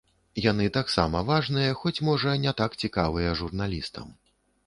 [0.43, 4.07] Яны таксама важныя, хоць, можа, не так цікавыя журналістам.